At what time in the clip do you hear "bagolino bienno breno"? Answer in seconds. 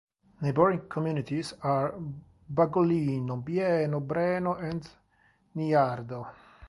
2.51-4.55